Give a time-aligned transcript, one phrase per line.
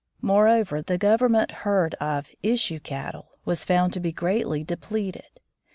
[0.23, 5.29] Moreover, the Govern ment herd of "issue cattle" was found to be greatly depleted.